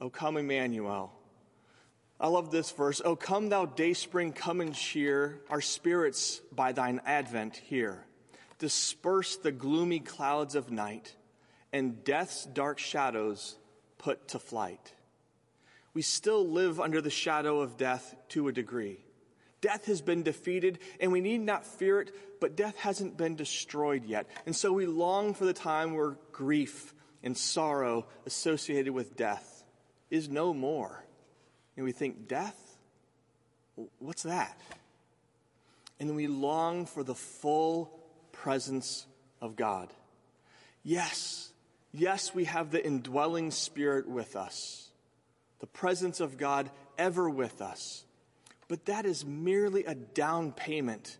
O 0.00 0.10
come, 0.10 0.36
Emmanuel. 0.36 1.12
I 2.20 2.28
love 2.28 2.50
this 2.50 2.70
verse. 2.70 3.00
O 3.04 3.16
come, 3.16 3.48
thou 3.48 3.66
dayspring, 3.66 4.32
come 4.32 4.60
and 4.60 4.74
cheer 4.74 5.40
our 5.50 5.60
spirits 5.60 6.40
by 6.52 6.72
thine 6.72 7.00
advent 7.06 7.56
here. 7.56 8.04
Disperse 8.58 9.36
the 9.36 9.52
gloomy 9.52 10.00
clouds 10.00 10.54
of 10.54 10.70
night 10.70 11.14
and 11.74 12.04
death's 12.04 12.44
dark 12.44 12.78
shadows 12.78 13.56
put 13.98 14.28
to 14.28 14.38
flight. 14.38 14.94
We 15.92 16.02
still 16.02 16.48
live 16.48 16.78
under 16.78 17.00
the 17.00 17.10
shadow 17.10 17.60
of 17.60 17.76
death 17.76 18.14
to 18.28 18.46
a 18.46 18.52
degree. 18.52 19.04
Death 19.60 19.86
has 19.86 20.00
been 20.00 20.22
defeated, 20.22 20.78
and 21.00 21.10
we 21.10 21.20
need 21.20 21.40
not 21.40 21.66
fear 21.66 22.00
it, 22.00 22.14
but 22.40 22.54
death 22.54 22.76
hasn't 22.76 23.16
been 23.16 23.34
destroyed 23.34 24.04
yet. 24.04 24.28
And 24.46 24.54
so 24.54 24.72
we 24.72 24.86
long 24.86 25.34
for 25.34 25.46
the 25.46 25.52
time 25.52 25.94
where 25.94 26.16
grief 26.30 26.94
and 27.24 27.36
sorrow 27.36 28.06
associated 28.24 28.92
with 28.92 29.16
death 29.16 29.64
is 30.10 30.28
no 30.28 30.54
more. 30.54 31.04
And 31.76 31.84
we 31.84 31.90
think, 31.90 32.28
death? 32.28 32.56
What's 33.98 34.22
that? 34.22 34.60
And 35.98 36.14
we 36.14 36.28
long 36.28 36.86
for 36.86 37.02
the 37.02 37.16
full 37.16 37.98
presence 38.30 39.06
of 39.40 39.56
God. 39.56 39.92
Yes, 40.84 41.50
yes, 41.94 42.34
we 42.34 42.44
have 42.44 42.70
the 42.70 42.84
indwelling 42.84 43.50
spirit 43.50 44.08
with 44.08 44.36
us, 44.36 44.90
the 45.60 45.66
presence 45.66 46.20
of 46.20 46.36
God 46.36 46.70
ever 46.98 47.30
with 47.30 47.62
us. 47.62 48.04
But 48.68 48.86
that 48.86 49.06
is 49.06 49.24
merely 49.24 49.84
a 49.84 49.94
down 49.94 50.52
payment 50.52 51.16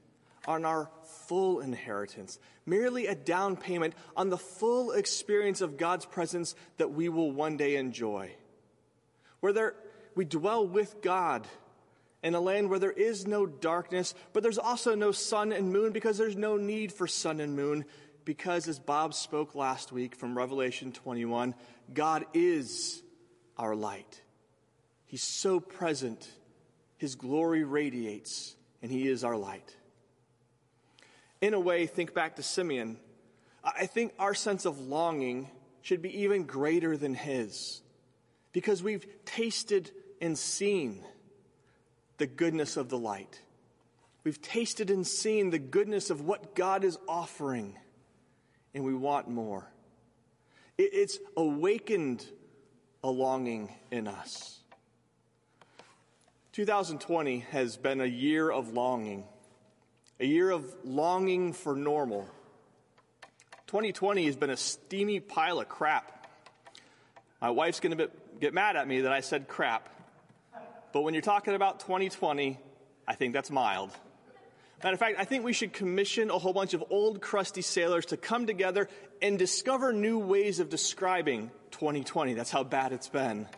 on 0.47 0.65
our 0.65 0.91
full 1.27 1.61
inheritance, 1.61 2.39
merely 2.67 3.07
a 3.07 3.15
down 3.15 3.57
payment 3.57 3.95
on 4.17 4.29
the 4.29 4.39
full 4.39 4.93
experience 4.93 5.61
of 5.61 5.79
God's 5.79 6.05
presence 6.05 6.55
that 6.77 6.91
we 6.91 7.09
will 7.09 7.31
one 7.31 7.57
day 7.57 7.77
enjoy. 7.77 8.31
Where 9.41 9.53
there, 9.53 9.75
we 10.15 10.25
dwell 10.25 10.67
with 10.67 11.01
God 11.01 11.47
in 12.23 12.35
a 12.35 12.41
land 12.41 12.71
where 12.71 12.79
there 12.79 12.91
is 12.91 13.27
no 13.27 13.45
darkness, 13.45 14.15
but 14.33 14.43
there's 14.43 14.59
also 14.59 14.95
no 14.95 15.13
sun 15.13 15.53
and 15.53 15.73
moon 15.73 15.93
because 15.93 16.17
there's 16.17 16.37
no 16.37 16.57
need 16.57 16.91
for 16.91 17.07
sun 17.07 17.41
and 17.41 17.55
moon. 17.55 17.85
Because, 18.25 18.69
as 18.69 18.79
Bob 18.79 19.15
spoke 19.15 19.55
last 19.55 19.93
week 19.93 20.17
from 20.17 20.37
Revelation 20.37 20.93
21, 20.93 21.55
God 21.93 22.25
is 22.33 23.03
our 23.59 23.75
light. 23.75 24.23
He's 25.05 25.23
so 25.23 25.61
present 25.61 26.29
his 27.05 27.17
glory 27.17 27.65
radiates, 27.65 28.57
and 28.81 28.91
He 28.91 29.09
is 29.09 29.25
our 29.25 29.37
light. 29.37 29.77
In 31.43 31.55
a 31.55 31.61
way, 31.61 31.87
think 31.87 32.15
back 32.15 32.37
to 32.37 32.43
Simeon. 32.43 32.99
I 33.63 33.85
think 33.85 34.15
our 34.19 34.35
sense 34.35 34.65
of 34.65 34.81
longing 34.81 35.51
should 35.83 36.01
be 36.01 36.23
even 36.23 36.45
greater 36.45 36.97
than 36.97 37.13
his 37.13 37.83
because 38.53 38.83
we've 38.83 39.07
tasted 39.27 39.91
and 40.21 40.39
seen 40.39 41.05
the 42.17 42.27
goodness 42.27 42.79
of 42.79 42.89
the 42.89 42.97
light. 42.97 43.41
We've 44.23 44.41
tasted 44.41 44.91
and 44.91 45.07
seen 45.07 45.51
the 45.51 45.59
goodness 45.59 46.09
of 46.09 46.23
what 46.23 46.55
God 46.55 46.85
is 46.85 46.97
offering, 47.07 47.77
and 48.75 48.85
we 48.85 48.95
want 48.95 49.29
more. 49.29 49.67
It's 50.77 51.19
awakened 51.37 52.27
a 53.03 53.09
longing 53.09 53.73
in 53.91 54.09
us. 54.09 54.59
2020 56.53 57.41
has 57.51 57.77
been 57.77 58.01
a 58.01 58.07
year 58.07 58.51
of 58.51 58.73
longing, 58.73 59.25
a 60.19 60.27
year 60.27 60.51
of 60.51 60.65
longing 60.85 61.53
for 61.53 61.77
normal. 61.77 62.29
2020 63.69 64.27
has 64.27 64.37
been 64.37 64.51
a 64.51 64.57
steamy 64.57 65.21
pile 65.21 65.61
of 65.61 65.69
crap. 65.69 66.29
My 67.41 67.51
wife's 67.51 67.81
going 67.81 67.97
to 67.99 68.11
get 68.41 68.55
mad 68.55 68.77
at 68.77 68.87
me 68.87 69.03
that 69.03 69.13
I 69.13 69.21
said 69.21 69.49
crap. 69.49 69.89
But 70.93 71.03
when 71.03 71.15
you're 71.15 71.23
talking 71.23 71.55
about 71.55 71.81
2020, 71.81 72.59
I 73.07 73.15
think 73.15 73.35
that's 73.35 73.51
mild. 73.51 73.91
Matter 74.85 74.97
of 74.97 75.01
fact, 75.01 75.17
I 75.19 75.25
think 75.25 75.45
we 75.45 75.55
should 75.55 75.73
commission 75.73 76.29
a 76.29 76.39
whole 76.39 76.53
bunch 76.53 76.75
of 76.75 76.85
old 76.91 77.23
crusty 77.23 77.63
sailors 77.63 78.05
to 78.07 78.19
come 78.19 78.47
together 78.47 78.91
and 79.23 79.39
discover 79.39 79.95
new 79.95 80.19
ways 80.19 80.61
of 80.61 80.69
describing 80.69 81.51
2020. 81.71 82.35
That's 82.35 82.51
how 82.51 82.65
bad 82.65 82.93
it's 82.93 83.09
been. 83.09 83.49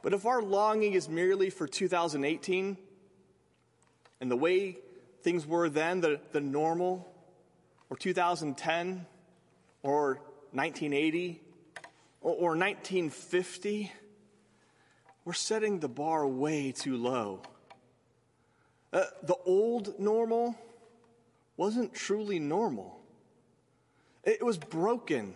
But 0.00 0.14
if 0.14 0.24
our 0.24 0.40
longing 0.40 0.94
is 0.94 1.06
merely 1.06 1.50
for 1.50 1.68
2018 1.68 2.78
and 4.22 4.30
the 4.30 4.36
way 4.36 4.78
things 5.20 5.46
were 5.46 5.68
then, 5.68 6.00
the, 6.00 6.18
the 6.32 6.40
normal, 6.40 7.06
or 7.90 7.98
2010, 7.98 9.04
or 9.82 10.14
1980, 10.52 11.42
or, 12.22 12.32
or 12.32 12.56
1950, 12.56 13.92
we're 15.26 15.34
setting 15.34 15.80
the 15.80 15.90
bar 15.90 16.26
way 16.26 16.72
too 16.72 16.96
low. 16.96 17.42
Uh, 18.92 19.04
the 19.22 19.36
old 19.46 19.98
normal 19.98 20.54
wasn't 21.56 21.94
truly 21.94 22.38
normal. 22.38 22.98
It 24.24 24.44
was 24.44 24.58
broken. 24.58 25.34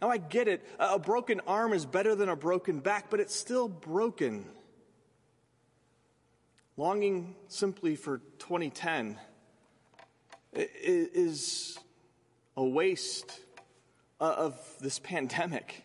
Now, 0.00 0.10
I 0.10 0.18
get 0.18 0.46
it. 0.46 0.64
A 0.78 0.98
broken 0.98 1.40
arm 1.46 1.72
is 1.72 1.84
better 1.86 2.14
than 2.14 2.28
a 2.28 2.36
broken 2.36 2.80
back, 2.80 3.10
but 3.10 3.18
it's 3.18 3.34
still 3.34 3.68
broken. 3.68 4.44
Longing 6.76 7.34
simply 7.48 7.96
for 7.96 8.18
2010 8.38 9.18
is 10.52 11.78
a 12.56 12.64
waste 12.64 13.40
of 14.20 14.56
this 14.80 14.98
pandemic. 15.02 15.82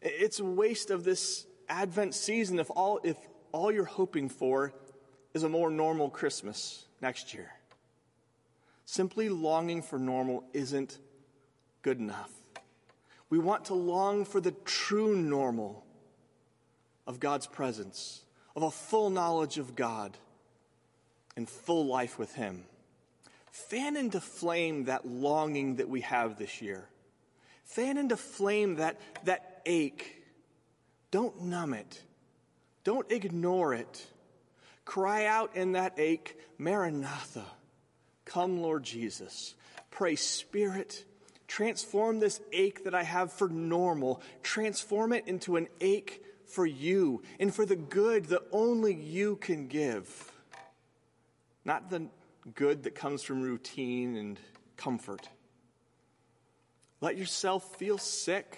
It's 0.00 0.40
a 0.40 0.44
waste 0.44 0.90
of 0.90 1.04
this 1.04 1.46
Advent 1.68 2.14
season 2.14 2.58
if 2.58 2.70
all, 2.70 3.00
if 3.02 3.16
all 3.50 3.72
you're 3.72 3.84
hoping 3.84 4.28
for 4.28 4.74
is 5.34 5.42
a 5.42 5.48
more 5.48 5.70
normal 5.70 6.10
Christmas 6.10 6.84
next 7.00 7.34
year. 7.34 7.50
Simply 8.84 9.28
longing 9.28 9.82
for 9.82 9.98
normal 9.98 10.44
isn't 10.52 10.98
good 11.82 11.98
enough. 11.98 12.30
We 13.30 13.38
want 13.38 13.66
to 13.66 13.74
long 13.74 14.24
for 14.24 14.40
the 14.40 14.50
true 14.50 15.16
normal 15.16 15.84
of 17.06 17.18
God's 17.18 17.46
presence, 17.46 18.22
of 18.54 18.62
a 18.62 18.70
full 18.70 19.10
knowledge 19.10 19.58
of 19.58 19.74
God 19.74 20.16
and 21.36 21.48
full 21.48 21.86
life 21.86 22.18
with 22.18 22.34
Him. 22.34 22.64
Fan 23.50 23.96
into 23.96 24.20
flame 24.20 24.84
that 24.84 25.06
longing 25.06 25.76
that 25.76 25.88
we 25.88 26.02
have 26.02 26.38
this 26.38 26.60
year. 26.60 26.88
Fan 27.64 27.96
into 27.96 28.16
flame 28.16 28.76
that, 28.76 29.00
that 29.24 29.62
ache. 29.64 30.22
Don't 31.10 31.42
numb 31.42 31.74
it. 31.74 32.02
Don't 32.84 33.10
ignore 33.10 33.74
it. 33.74 34.06
Cry 34.84 35.26
out 35.26 35.56
in 35.56 35.72
that 35.72 35.98
ache, 35.98 36.38
Maranatha, 36.58 37.44
come, 38.24 38.60
Lord 38.60 38.82
Jesus. 38.82 39.54
Pray, 39.90 40.16
Spirit, 40.16 41.04
Transform 41.52 42.18
this 42.18 42.40
ache 42.50 42.84
that 42.84 42.94
I 42.94 43.02
have 43.02 43.30
for 43.30 43.46
normal, 43.46 44.22
transform 44.42 45.12
it 45.12 45.28
into 45.28 45.56
an 45.56 45.68
ache 45.82 46.24
for 46.46 46.64
you 46.64 47.22
and 47.38 47.54
for 47.54 47.66
the 47.66 47.76
good 47.76 48.24
that 48.30 48.40
only 48.52 48.94
you 48.94 49.36
can 49.36 49.68
give. 49.68 50.32
Not 51.66 51.90
the 51.90 52.06
good 52.54 52.84
that 52.84 52.94
comes 52.94 53.22
from 53.22 53.42
routine 53.42 54.16
and 54.16 54.40
comfort. 54.78 55.28
Let 57.02 57.18
yourself 57.18 57.76
feel 57.76 57.98
sick 57.98 58.56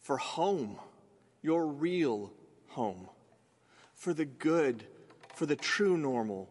for 0.00 0.16
home, 0.16 0.80
your 1.42 1.64
real 1.64 2.32
home, 2.70 3.08
for 3.94 4.12
the 4.12 4.24
good, 4.24 4.84
for 5.36 5.44
the 5.44 5.54
true 5.54 5.98
normal, 5.98 6.48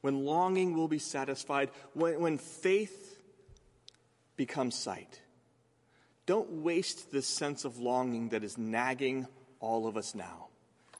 when 0.00 0.24
longing 0.24 0.76
will 0.76 0.86
be 0.86 1.00
satisfied, 1.00 1.68
when, 1.94 2.20
when 2.20 2.38
faith 2.38 3.20
becomes 4.36 4.76
sight. 4.76 5.20
Don't 6.24 6.62
waste 6.62 7.10
this 7.10 7.26
sense 7.26 7.64
of 7.64 7.78
longing 7.78 8.28
that 8.28 8.44
is 8.44 8.56
nagging 8.56 9.26
all 9.58 9.88
of 9.88 9.96
us 9.96 10.14
now. 10.14 10.46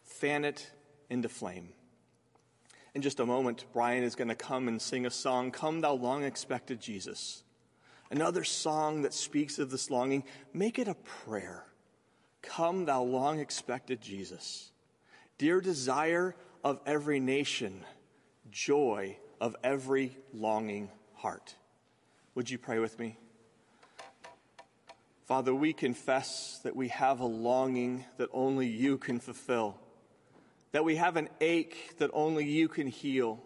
Fan 0.03 0.45
it 0.45 0.69
into 1.09 1.29
flame. 1.29 1.69
In 2.95 3.01
just 3.01 3.21
a 3.21 3.27
moment, 3.27 3.65
Brian 3.73 4.03
is 4.03 4.17
going 4.17 4.29
to 4.29 4.35
come 4.35 4.67
and 4.67 4.83
sing 4.83 5.07
a 5.07 5.11
song, 5.11 5.53
Come 5.53 5.83
Thou 5.83 5.95
Long 5.95 6.25
Expected 6.25 6.81
Jesus. 6.81 7.45
Another 8.11 8.43
song 8.43 9.03
that 9.03 9.15
speaks 9.15 9.61
of 9.61 9.71
this 9.71 9.89
longing. 9.89 10.25
Make 10.53 10.81
it 10.81 10.89
a 10.89 10.95
prayer. 10.95 11.65
Come, 12.43 12.87
thou 12.87 13.03
long 13.03 13.39
expected 13.39 14.01
Jesus. 14.01 14.73
Dear 15.39 15.61
desire 15.61 16.37
of 16.65 16.81
every 16.87 17.21
nation, 17.21 17.85
joy 18.51 19.17
of 19.41 19.55
every 19.63 20.17
longing 20.33 20.91
heart. 21.13 21.55
Would 22.35 22.51
you 22.51 22.59
pray 22.59 22.79
with 22.79 22.99
me? 22.99 23.19
Father, 25.27 25.55
we 25.55 25.73
confess 25.73 26.61
that 26.65 26.75
we 26.75 26.89
have 26.89 27.21
a 27.21 27.27
longing 27.27 28.05
that 28.17 28.29
only 28.33 28.67
you 28.67 28.99
can 28.99 29.21
fulfill, 29.21 29.77
that 30.73 30.85
we 30.85 30.97
have 30.97 31.17
an 31.17 31.29
ache 31.41 31.95
that 31.99 32.11
only 32.13 32.47
you 32.47 32.69
can 32.69 32.87
heal. 32.87 33.43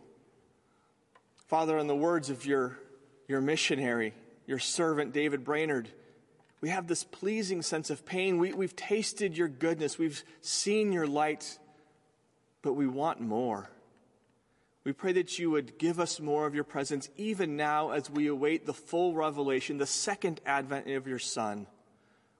Father, 1.46 1.78
in 1.78 1.86
the 1.86 1.96
words 1.96 2.30
of 2.30 2.46
your, 2.46 2.78
your 3.26 3.40
missionary, 3.40 4.14
your 4.46 4.58
servant 4.58 5.12
David 5.12 5.44
Brainerd, 5.44 5.88
we 6.60 6.70
have 6.70 6.88
this 6.88 7.04
pleasing 7.04 7.62
sense 7.62 7.90
of 7.90 8.04
pain. 8.04 8.38
We, 8.38 8.52
we've 8.52 8.74
tasted 8.74 9.36
your 9.36 9.48
goodness, 9.48 9.98
we've 9.98 10.24
seen 10.40 10.92
your 10.92 11.06
light, 11.06 11.58
but 12.62 12.74
we 12.74 12.86
want 12.86 13.20
more. 13.20 13.70
We 14.84 14.92
pray 14.92 15.12
that 15.12 15.38
you 15.38 15.50
would 15.50 15.78
give 15.78 16.00
us 16.00 16.20
more 16.20 16.46
of 16.46 16.54
your 16.54 16.64
presence 16.64 17.10
even 17.16 17.56
now 17.56 17.90
as 17.90 18.08
we 18.08 18.26
await 18.26 18.64
the 18.64 18.72
full 18.72 19.14
revelation, 19.14 19.78
the 19.78 19.86
second 19.86 20.40
advent 20.46 20.88
of 20.88 21.06
your 21.06 21.18
Son, 21.18 21.66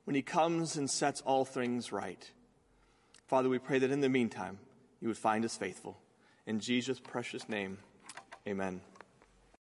when 0.04 0.14
he 0.14 0.22
comes 0.22 0.76
and 0.76 0.90
sets 0.90 1.20
all 1.20 1.44
things 1.44 1.92
right. 1.92 2.31
Father, 3.26 3.50
we 3.50 3.59
pray 3.59 3.78
that 3.78 3.90
in 3.90 4.00
the 4.00 4.09
meantime, 4.09 4.59
you 5.00 5.09
would 5.09 5.18
find 5.18 5.44
us 5.44 5.57
faithful. 5.57 5.98
In 6.46 6.61
Jesus' 6.61 6.98
precious 6.98 7.48
name, 7.48 7.76
amen. 8.46 8.81